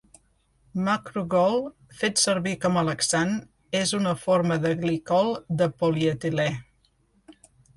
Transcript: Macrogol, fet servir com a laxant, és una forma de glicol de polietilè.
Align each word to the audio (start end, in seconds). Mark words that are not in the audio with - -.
Macrogol, 0.85 1.59
fet 1.99 2.21
servir 2.21 2.55
com 2.65 2.79
a 2.81 2.83
laxant, 2.89 3.35
és 3.83 3.93
una 4.01 4.15
forma 4.25 4.59
de 4.67 4.73
glicol 4.83 5.31
de 5.61 5.69
polietilè. 5.83 6.49